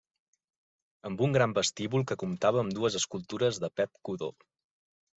[1.09, 4.35] Amb un gran vestíbul que comptava amb dues escultures de Pep Codó.